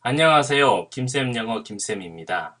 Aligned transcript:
안녕하세요. 0.00 0.90
김쌤 0.90 1.34
영어 1.34 1.64
김쌤입니다. 1.64 2.56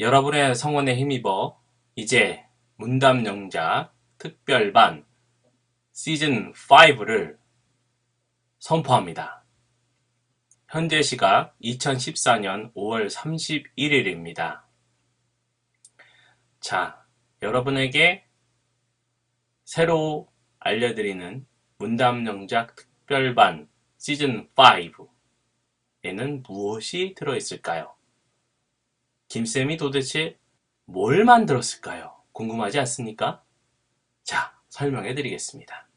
여러분의 0.00 0.56
성원에 0.56 0.96
힘입어 0.96 1.62
이제 1.94 2.44
문담 2.74 3.24
영작 3.24 3.94
특별반 4.18 5.06
시즌 5.92 6.52
5를 6.54 7.38
선포합니다. 8.58 9.44
현재 10.68 11.02
시각 11.02 11.56
2014년 11.62 12.74
5월 12.74 13.08
31일입니다. 13.08 14.62
자, 16.58 17.06
여러분에게 17.42 18.24
새로 19.64 20.28
알려드리는 20.58 21.46
문담 21.78 22.26
영작 22.26 22.74
특별반 22.74 23.68
시즌 23.98 24.48
5 24.56 25.11
에는 26.04 26.42
무엇이 26.42 27.14
들어있을까요? 27.16 27.94
김쌤이 29.28 29.76
도대체 29.76 30.36
뭘 30.84 31.24
만들었을까요? 31.24 32.12
궁금하지 32.32 32.80
않습니까? 32.80 33.44
자, 34.24 34.52
설명해 34.68 35.14
드리겠습니다. 35.14 35.88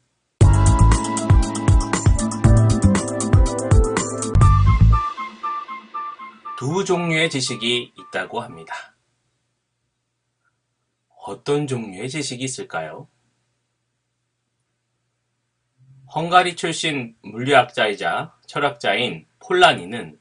두 6.56 6.84
종류의 6.84 7.28
지식이 7.28 7.94
있다고 7.98 8.40
합니다. 8.40 8.96
어떤 11.26 11.66
종류의 11.66 12.08
지식이 12.08 12.44
있을까요? 12.44 13.08
헝가리 16.14 16.56
출신 16.56 17.16
물리학자이자 17.22 18.36
철학자인 18.46 19.26
폴라니는 19.40 20.18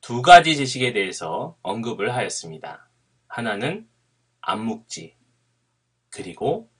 두 0.00 0.22
가지 0.22 0.56
지식에 0.56 0.92
대해서 0.92 1.56
언급을 1.62 2.14
하였습니다. 2.14 2.88
하나는 3.28 3.88
암묵지, 4.40 5.16
그리고 6.10 6.70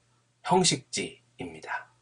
형식지입니다. 0.44 1.92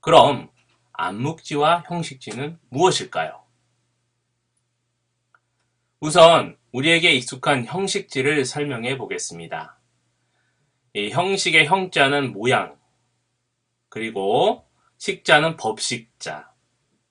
그럼 0.00 0.50
암묵지와 0.92 1.84
형식지는 1.86 2.58
무엇일까요? 2.70 3.42
우선 6.00 6.56
우리에게 6.72 7.12
익숙한 7.12 7.66
형식지를 7.66 8.44
설명해 8.44 8.96
보겠습니다. 8.96 9.78
이 10.94 11.10
형식의 11.10 11.66
형자는 11.66 12.32
모양, 12.32 12.78
그리고 13.96 14.68
식자는 14.98 15.56
법식자. 15.56 16.52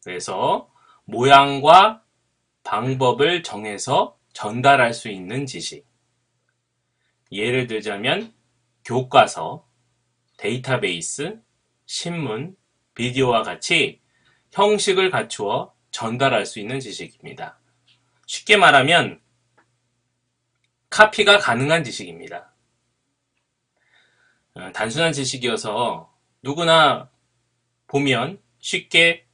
그래서 0.03 0.72
모양과 1.06 2.03
방법을 2.62 3.41
정해서 3.41 4.19
전달할 4.34 4.94
수 4.94 5.09
있는 5.09 5.47
지식. 5.47 5.88
예를 7.31 7.66
들자면 7.66 8.31
교과서, 8.84 9.68
데이터베이스, 10.38 11.41
신문, 11.88 12.56
비디오와 12.94 13.41
같이 13.41 14.00
형식을 14.52 15.09
갖추어 15.09 15.73
전달할 15.90 16.46
수 16.46 16.59
있는 16.59 16.79
지식입니다. 16.79 17.57
쉽게 18.28 18.57
말하면 18.57 19.19
카피가 20.91 21.40
가능한 21.40 21.84
지식입니다. 21.84 22.53
어, 24.53 24.72
단순한 24.72 25.13
지식이어서 25.13 26.15
누구나 26.46 27.10
보면 27.88 28.40
쉽게 28.60 29.26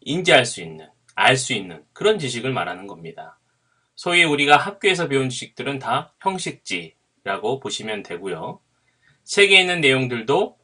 인지할 0.00 0.46
수 0.46 0.62
있는, 0.62 0.88
알 1.14 1.36
수 1.36 1.52
있는 1.52 1.84
그런 1.92 2.18
지식을 2.18 2.50
말하는 2.50 2.86
겁니다. 2.86 3.38
소위 3.94 4.24
우리가 4.24 4.56
학교에서 4.56 5.08
배운 5.08 5.28
지식들은 5.28 5.78
다 5.78 6.14
형식지라고 6.22 7.60
보시면 7.60 8.04
되고요. 8.04 8.62
책에 9.24 9.60
있는 9.60 9.82
내용들도 9.82 10.58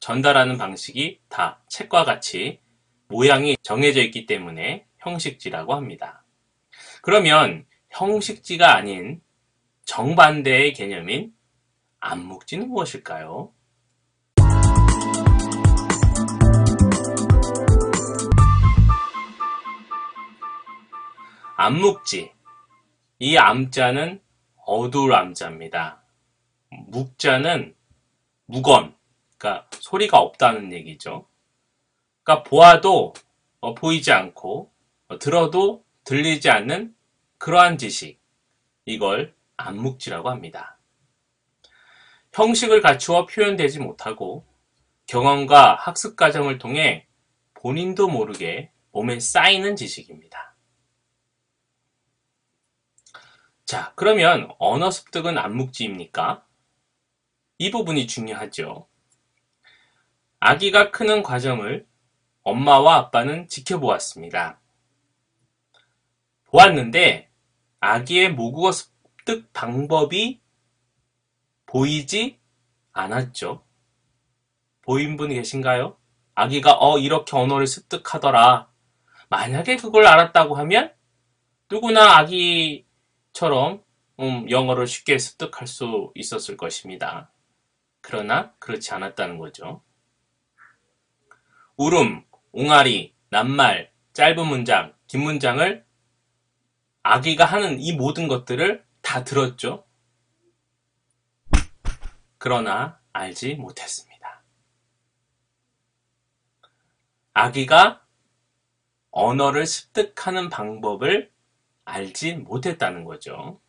전달하는 0.00 0.56
방식이 0.56 1.20
다 1.28 1.62
책과 1.68 2.04
같이 2.04 2.60
모양이 3.08 3.54
정해져 3.62 4.00
있기 4.00 4.24
때문에 4.24 4.86
형식지라고 5.00 5.74
합니다. 5.74 6.24
그러면 7.02 7.66
형식지가 7.90 8.74
아닌 8.74 9.20
정반대의 9.84 10.72
개념인 10.72 11.34
암묵지는 12.00 12.68
무엇일까요? 12.68 13.52
암묵지. 21.66 22.32
이 23.18 23.36
암자는 23.36 24.22
어두울 24.66 25.14
암자입니다. 25.14 26.00
묵자는 26.86 27.74
무건, 28.46 28.94
그러니까 29.36 29.68
소리가 29.80 30.20
없다는 30.20 30.72
얘기죠. 30.72 31.26
그러니까 32.22 32.48
보아도 32.48 33.14
어, 33.58 33.74
보이지 33.74 34.12
않고 34.12 34.72
어, 35.08 35.18
들어도 35.18 35.84
들리지 36.04 36.50
않는 36.50 36.94
그러한 37.38 37.78
지식. 37.78 38.20
이걸 38.84 39.34
암묵지라고 39.56 40.30
합니다. 40.30 40.78
형식을 42.32 42.80
갖추어 42.80 43.26
표현되지 43.26 43.80
못하고 43.80 44.46
경험과 45.08 45.74
학습 45.74 46.14
과정을 46.14 46.58
통해 46.58 47.08
본인도 47.54 48.06
모르게 48.06 48.70
몸에 48.92 49.18
쌓이는 49.18 49.74
지식입니다. 49.74 50.45
자, 53.66 53.92
그러면 53.96 54.48
언어 54.60 54.92
습득은 54.92 55.36
암묵지입니까? 55.36 56.46
이 57.58 57.72
부분이 57.72 58.06
중요하죠. 58.06 58.86
아기가 60.38 60.92
크는 60.92 61.24
과정을 61.24 61.84
엄마와 62.44 62.94
아빠는 62.94 63.48
지켜보았습니다. 63.48 64.60
보았는데 66.44 67.28
아기의 67.80 68.34
모국어 68.34 68.70
습득 68.70 69.52
방법이 69.52 70.40
보이지 71.66 72.38
않았죠. 72.92 73.64
보인 74.82 75.16
분 75.16 75.30
계신가요? 75.30 75.98
아기가 76.36 76.76
어 76.78 77.00
이렇게 77.00 77.36
언어를 77.36 77.66
습득하더라. 77.66 78.70
만약에 79.28 79.74
그걸 79.74 80.06
알았다고 80.06 80.54
하면 80.54 80.94
누구나 81.68 82.18
아기 82.18 82.85
처럼 83.36 83.84
음, 84.18 84.48
영어를 84.48 84.86
쉽게 84.86 85.18
습득할 85.18 85.66
수 85.66 86.10
있었을 86.14 86.56
것입니다. 86.56 87.30
그러나 88.00 88.54
그렇지 88.58 88.94
않았다는 88.94 89.36
거죠. 89.36 89.82
울음, 91.76 92.24
옹알이, 92.52 93.14
낱말, 93.28 93.92
짧은 94.14 94.46
문장, 94.46 94.94
긴 95.06 95.20
문장을 95.20 95.84
아기가 97.02 97.44
하는 97.44 97.78
이 97.78 97.92
모든 97.92 98.26
것들을 98.26 98.82
다 99.02 99.22
들었죠. 99.22 99.84
그러나 102.38 102.98
알지 103.12 103.56
못했습니다. 103.56 104.44
아기가 107.34 108.02
언어를 109.10 109.66
습득하는 109.66 110.48
방법을 110.48 111.35
알지 111.86 112.34
못했다는 112.34 113.04
거죠. 113.04 113.60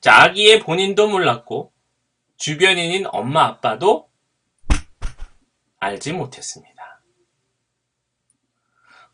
자, 0.00 0.22
아기의 0.22 0.60
본인도 0.60 1.08
몰랐고 1.08 1.72
주변인인 2.36 3.06
엄마 3.12 3.44
아빠도 3.44 4.10
알지 5.78 6.12
못했습니다. 6.14 7.02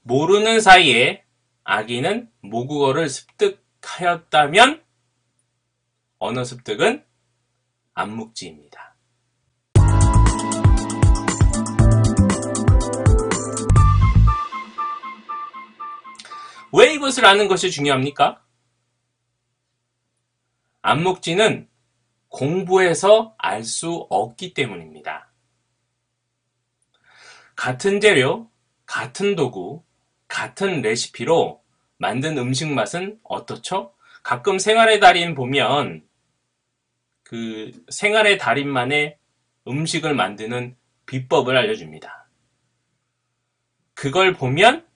모르는 0.02 0.60
사이에 0.60 1.24
아기는 1.64 2.30
모국어를 2.40 3.08
습득하였다면 3.08 4.84
언어 6.18 6.44
습득은 6.44 7.04
암묵지입니다. 7.94 8.73
것을 17.04 17.26
아는 17.26 17.48
것이 17.48 17.70
중요합니까? 17.70 18.42
암묵지는 20.80 21.68
공부해서 22.28 23.34
알 23.36 23.62
수 23.62 24.06
없기 24.08 24.54
때문입니다. 24.54 25.30
같은 27.56 28.00
재료, 28.00 28.50
같은 28.86 29.36
도구, 29.36 29.84
같은 30.28 30.80
레시피로 30.80 31.62
만든 31.98 32.38
음식 32.38 32.68
맛은 32.72 33.20
어떻죠? 33.22 33.94
가끔 34.22 34.58
생활의 34.58 34.98
달인 34.98 35.34
보면 35.34 36.02
그 37.22 37.70
생활의 37.90 38.38
달인만의 38.38 39.18
음식을 39.68 40.14
만드는 40.14 40.74
비법을 41.04 41.54
알려줍니다. 41.56 42.28
그걸 43.92 44.32
보면 44.32 44.86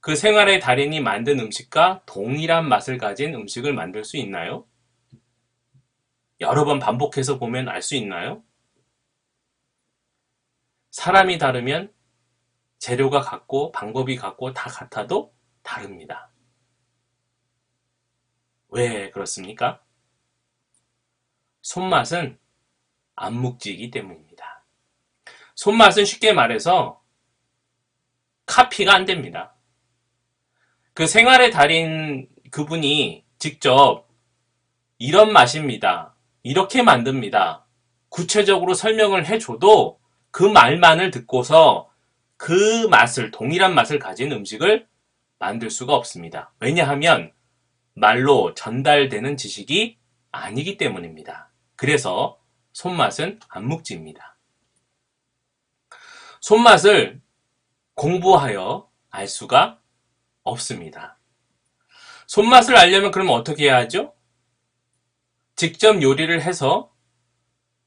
그 0.00 0.14
생활의 0.16 0.60
달인이 0.60 1.00
만든 1.00 1.40
음식과 1.40 2.02
동일한 2.06 2.68
맛을 2.68 2.98
가진 2.98 3.34
음식을 3.34 3.72
만들 3.74 4.04
수 4.04 4.16
있나요? 4.16 4.66
여러 6.40 6.64
번 6.64 6.78
반복해서 6.78 7.38
보면 7.38 7.68
알 7.68 7.82
수 7.82 7.96
있나요? 7.96 8.42
사람이 10.90 11.38
다르면 11.38 11.92
재료가 12.78 13.20
같고 13.20 13.72
방법이 13.72 14.16
같고 14.16 14.52
다 14.52 14.70
같아도 14.70 15.34
다릅니다. 15.62 16.30
왜 18.68 19.10
그렇습니까? 19.10 19.82
손맛은 21.62 22.38
안 23.16 23.34
묵지이기 23.34 23.90
때문입니다. 23.90 24.64
손맛은 25.56 26.04
쉽게 26.04 26.32
말해서 26.32 27.02
카피가 28.46 28.94
안 28.94 29.04
됩니다. 29.04 29.57
그 30.98 31.06
생활의 31.06 31.52
달인 31.52 32.28
그분이 32.50 33.24
직접 33.38 34.08
이런 34.98 35.32
맛입니다. 35.32 36.16
이렇게 36.42 36.82
만듭니다. 36.82 37.64
구체적으로 38.08 38.74
설명을 38.74 39.26
해줘도 39.26 40.00
그 40.32 40.42
말만을 40.42 41.12
듣고서 41.12 41.88
그 42.36 42.88
맛을, 42.88 43.30
동일한 43.30 43.76
맛을 43.76 44.00
가진 44.00 44.32
음식을 44.32 44.88
만들 45.38 45.70
수가 45.70 45.94
없습니다. 45.94 46.52
왜냐하면 46.58 47.32
말로 47.94 48.52
전달되는 48.54 49.36
지식이 49.36 49.98
아니기 50.32 50.76
때문입니다. 50.78 51.52
그래서 51.76 52.40
손맛은 52.72 53.38
안묵지입니다. 53.48 54.36
손맛을 56.40 57.20
공부하여 57.94 58.90
알 59.10 59.28
수가 59.28 59.77
없습니다. 60.42 61.18
손맛을 62.26 62.76
알려면 62.76 63.10
그러면 63.10 63.34
어떻게 63.34 63.64
해야 63.64 63.76
하죠? 63.78 64.14
직접 65.56 66.02
요리를 66.02 66.40
해서 66.42 66.92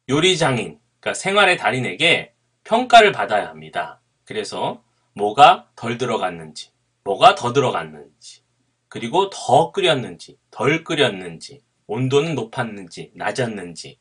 요리장인, 0.09 0.80
그러니까 1.00 1.13
생활의 1.13 1.57
달인에게 1.57 2.33
평가를 2.63 3.12
받아야 3.12 3.48
합니다. 3.48 4.01
그래서 4.25 4.83
뭐가 5.13 5.69
덜 5.75 5.98
들어갔는지, 5.98 6.71
뭐가 7.03 7.36
더 7.36 7.53
들어갔는지, 7.53 8.44
그리고 8.88 9.30
더 9.30 9.71
끓였는지, 9.71 10.38
덜 10.50 10.83
끓였는지, 10.83 11.63
온도는 11.88 12.36
높았는지, 12.36 13.12
낮았는지, 13.15 14.00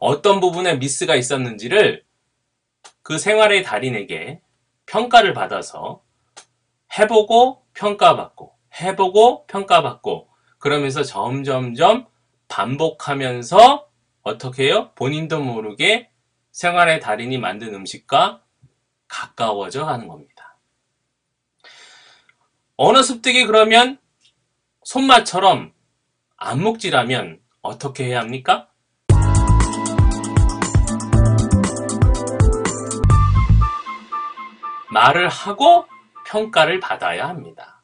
어떤 0.00 0.40
부분에 0.40 0.76
미스가 0.76 1.16
있었는지를 1.16 2.04
그 3.02 3.18
생활의 3.18 3.62
달인에게 3.62 4.40
평가를 4.86 5.32
받아서 5.32 6.02
해보고 6.98 7.64
평가받고, 7.78 8.52
해보고 8.80 9.46
평가받고, 9.46 10.28
그러면서 10.58 11.04
점점점 11.04 12.06
반복하면서 12.48 13.88
어떻게 14.22 14.64
해요? 14.64 14.90
본인도 14.96 15.40
모르게 15.40 16.10
생활의 16.50 16.98
달인이 16.98 17.38
만든 17.38 17.72
음식과 17.74 18.42
가까워져 19.06 19.84
가는 19.84 20.08
겁니다. 20.08 20.58
어느 22.76 23.02
습득이 23.02 23.46
그러면 23.46 23.98
손맛처럼 24.82 25.72
안묵지라면 26.36 27.40
어떻게 27.62 28.06
해야 28.06 28.20
합니까? 28.20 28.68
말을 34.90 35.28
하고 35.28 35.86
평가를 36.28 36.78
받아야 36.78 37.26
합니다. 37.26 37.82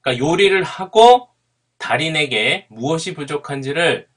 그러니까 0.00 0.24
요리를 0.24 0.62
하고 0.62 1.28
달인에게 1.78 2.68
무엇이 2.70 3.12
부족한지를 3.12 4.08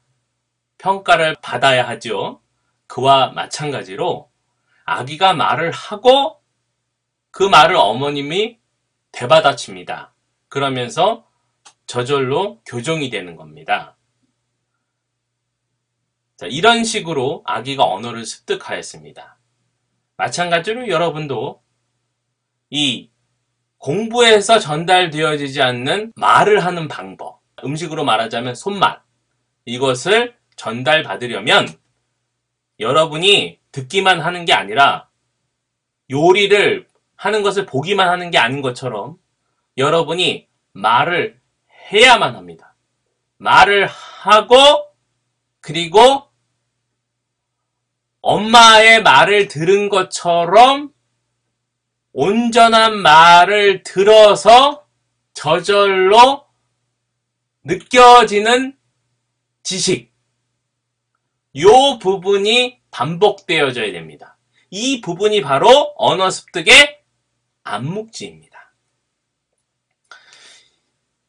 평가를 0.77 1.35
받아야 1.41 1.87
하죠. 1.89 2.41
그와 2.85 3.31
마찬가지로 3.31 4.31
아기가 4.85 5.33
말을 5.33 5.71
하고 5.71 6.41
그 7.31 7.43
말을 7.43 7.75
어머님이 7.75 8.59
되받아칩니다. 9.11 10.13
그러면서 10.47 11.27
저절로 11.87 12.61
교정이 12.65 13.09
되는 13.09 13.35
겁니다. 13.35 13.97
자, 16.37 16.45
이런 16.45 16.83
식으로 16.83 17.41
아기가 17.45 17.83
언어를 17.83 18.25
습득하였습니다. 18.25 19.39
마찬가지로 20.17 20.87
여러분도 20.87 21.63
이 22.69 23.08
공부에서 23.79 24.59
전달되어지지 24.59 25.61
않는 25.61 26.13
말을 26.15 26.63
하는 26.65 26.87
방법, 26.87 27.41
음식으로 27.63 28.03
말하자면 28.03 28.55
손맛, 28.55 29.01
이것을 29.65 30.35
전달받으려면 30.55 31.67
여러분이 32.79 33.59
듣기만 33.71 34.19
하는 34.19 34.45
게 34.45 34.53
아니라 34.53 35.09
요리를 36.11 36.87
하는 37.15 37.43
것을 37.43 37.65
보기만 37.65 38.09
하는 38.09 38.31
게 38.31 38.37
아닌 38.37 38.61
것처럼 38.61 39.17
여러분이 39.77 40.47
말을 40.73 41.39
해야만 41.91 42.35
합니다. 42.35 42.75
말을 43.37 43.87
하고 43.87 44.57
그리고 45.61 46.29
엄마의 48.21 49.01
말을 49.01 49.47
들은 49.47 49.89
것처럼 49.89 50.91
온전한 52.13 52.97
말을 52.97 53.83
들어서 53.83 54.87
저절로 55.33 56.45
느껴지는 57.63 58.77
지식. 59.63 60.11
요 61.57 61.99
부분이 61.99 62.79
반복되어져야 62.91 63.91
됩니다. 63.91 64.37
이 64.69 65.01
부분이 65.01 65.41
바로 65.41 65.93
언어 65.97 66.29
습득의 66.29 67.01
암묵지입니다. 67.63 68.73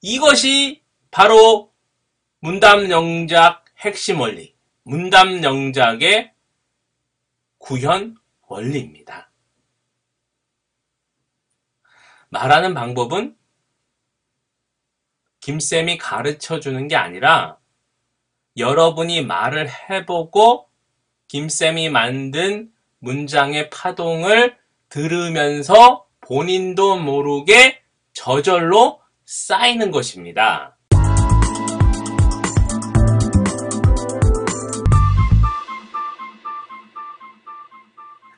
이것이 0.02 0.82
바로 1.10 1.72
문담 2.38 2.90
영작 2.90 3.64
핵심 3.78 4.20
원리, 4.20 4.54
문담 4.82 5.42
영작의 5.42 6.32
구현 7.58 8.16
원리입니다. 8.46 9.29
말하는 12.30 12.74
방법은 12.74 13.36
김쌤이 15.40 15.98
가르쳐 15.98 16.60
주는 16.60 16.86
게 16.86 16.94
아니라 16.94 17.58
여러분이 18.56 19.24
말을 19.24 19.68
해보고 19.68 20.68
김쌤이 21.28 21.88
만든 21.90 22.70
문장의 23.00 23.70
파동을 23.70 24.56
들으면서 24.88 26.06
본인도 26.20 26.98
모르게 26.98 27.82
저절로 28.12 29.00
쌓이는 29.24 29.90
것입니다. 29.90 30.76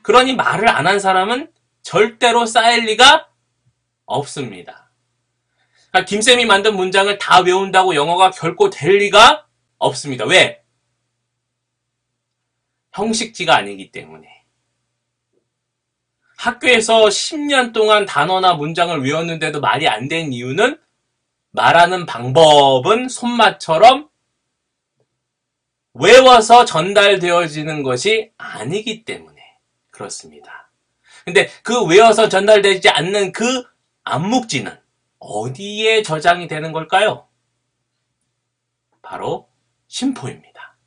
그러니 0.01 0.35
말을 0.35 0.67
안 0.67 0.87
한 0.87 0.99
사람은 0.99 1.51
절대로 1.81 2.45
쌓일 2.45 2.85
리가 2.85 3.32
없습니다. 4.05 4.91
그러니까 5.91 6.09
김쌤이 6.09 6.45
만든 6.45 6.75
문장을 6.75 7.15
다 7.17 7.41
외운다고 7.41 7.95
영어가 7.95 8.31
결코 8.31 8.69
될 8.69 8.97
리가 8.97 9.45
없습니다. 9.77 10.25
왜? 10.25 10.63
형식지가 12.93 13.55
아니기 13.55 13.91
때문에. 13.91 14.43
학교에서 16.37 17.05
10년 17.05 17.73
동안 17.73 18.05
단어나 18.05 18.53
문장을 18.53 19.01
외웠는데도 19.01 19.61
말이 19.61 19.87
안 19.87 20.07
된 20.09 20.33
이유는 20.33 20.79
말하는 21.51 22.05
방법은 22.05 23.07
손맛처럼 23.07 24.09
외워서 25.93 26.65
전달되어지는 26.65 27.83
것이 27.83 28.31
아니기 28.37 29.05
때문에 29.05 29.41
그렇습니다. 29.91 30.71
근데 31.23 31.49
그 31.61 31.85
외워서 31.85 32.27
전달되지 32.27 32.89
않는 32.89 33.31
그 33.31 33.63
암묵지는 34.03 34.77
어디에 35.19 36.03
저장이 36.03 36.47
되는 36.47 36.71
걸까요? 36.71 37.27
바로 39.01 39.49
심포입니다. 39.87 40.77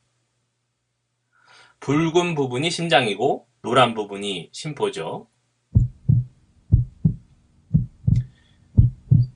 붉은 1.80 2.34
부분이 2.34 2.70
심장이고 2.70 3.48
노란 3.62 3.94
부분이 3.94 4.50
심포죠. 4.52 5.28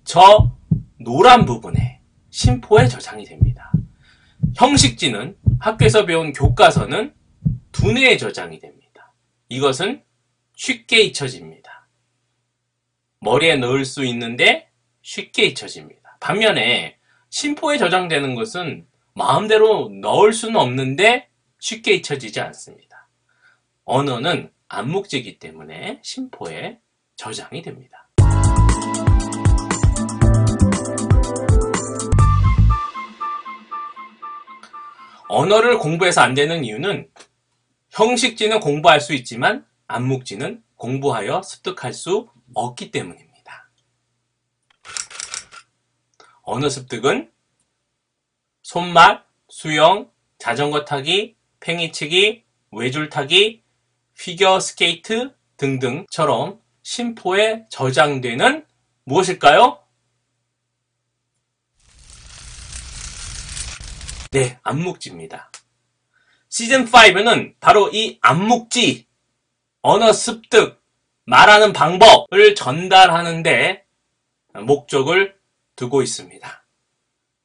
저 0.04 0.56
노란 0.98 1.44
부분에 1.44 2.02
심포에 2.30 2.88
저장이 2.88 3.24
됩니다. 3.24 3.72
형식지는 4.56 5.38
학교에서 5.60 6.04
배운 6.04 6.32
교과서는 6.32 7.14
두뇌에 7.72 8.16
저장이 8.16 8.58
됩니다. 8.58 9.14
이것은 9.48 10.02
쉽게 10.54 11.00
잊혀집니다. 11.02 11.59
머리에 13.22 13.56
넣을 13.56 13.84
수 13.84 14.04
있는데 14.06 14.70
쉽게 15.02 15.44
잊혀집니다. 15.44 16.16
반면에 16.20 16.96
심포에 17.28 17.76
저장되는 17.76 18.34
것은 18.34 18.86
마음대로 19.14 19.90
넣을 20.00 20.32
수는 20.32 20.56
없는데 20.56 21.28
쉽게 21.58 21.92
잊혀지지 21.96 22.40
않습니다. 22.40 23.08
언어는 23.84 24.50
암묵지이기 24.68 25.38
때문에 25.38 26.00
심포에 26.02 26.78
저장이 27.16 27.60
됩니다. 27.60 28.08
언어를 35.28 35.78
공부해서 35.78 36.22
안 36.22 36.32
되는 36.32 36.64
이유는 36.64 37.10
형식지는 37.90 38.60
공부할 38.60 39.02
수 39.02 39.12
있지만 39.12 39.66
암묵지는 39.88 40.62
공부하여 40.76 41.42
습득할 41.42 41.92
수 41.92 42.30
없기 42.54 42.90
때문입니다. 42.90 43.70
언어 46.42 46.68
습득은 46.68 47.30
손맛, 48.62 49.26
수영, 49.48 50.10
자전거 50.38 50.84
타기, 50.84 51.36
팽이치기, 51.60 52.44
외줄 52.72 53.08
타기, 53.08 53.62
피겨 54.18 54.60
스케이트 54.60 55.34
등등처럼 55.56 56.60
세포에 56.82 57.66
저장되는 57.70 58.66
무엇일까요? 59.04 59.82
네, 64.32 64.58
암묵지입니다. 64.62 65.50
시즌 66.48 66.84
5는 66.86 67.54
바로 67.60 67.90
이 67.92 68.18
암묵지, 68.20 69.06
언어 69.82 70.12
습득, 70.12 70.79
말하는 71.30 71.72
방법을 71.72 72.56
전달하는데 72.56 73.86
목적을 74.66 75.38
두고 75.76 76.02
있습니다. 76.02 76.64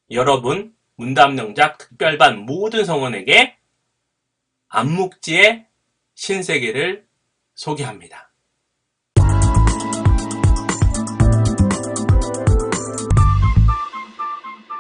여러분, 0.10 0.76
문담영작 0.96 1.78
특별반 1.78 2.48
모든 2.48 2.84
성원에게 2.84 3.56
암묵지의 4.70 5.68
신세계를 6.16 7.06
소개합니다. 7.54 8.32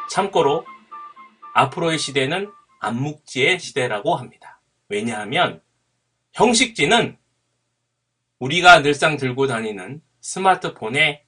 참고로 0.09 0.65
앞으로의 1.53 1.99
시대는 1.99 2.51
암묵지의 2.79 3.59
시대라고 3.59 4.15
합니다. 4.15 4.59
왜냐하면 4.89 5.61
형식지는 6.33 7.19
우리가 8.39 8.81
늘상 8.81 9.17
들고 9.17 9.47
다니는 9.47 10.01
스마트폰의 10.21 11.23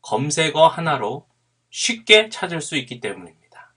검색어 0.00 0.68
하나로 0.68 1.28
쉽게 1.70 2.28
찾을 2.30 2.60
수 2.60 2.76
있기 2.76 3.00
때문입니다. 3.00 3.74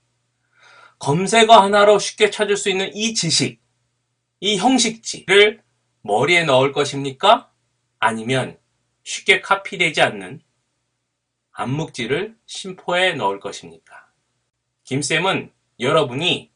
검색어 0.98 1.60
하나로 1.60 1.98
쉽게 1.98 2.30
찾을 2.30 2.56
수 2.56 2.70
있는 2.70 2.94
이 2.94 3.14
지식, 3.14 3.60
이 4.40 4.56
형식지를 4.56 5.62
머리에 6.02 6.44
넣을 6.44 6.72
것입니까? 6.72 7.52
아니면 7.98 8.58
쉽게 9.04 9.40
카피되지 9.40 10.00
않는 10.00 10.42
암묵지를 11.52 12.36
심포에 12.46 13.14
넣을 13.14 13.38
것입니까? 13.40 14.10
김쌤은 14.84 15.52
여러분이 15.78 16.50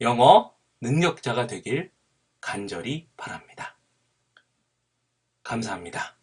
영어 0.00 0.54
능력자가 0.80 1.46
되길 1.46 1.92
간절히 2.40 3.08
바랍니다. 3.16 3.76
감사합니다. 5.44 6.13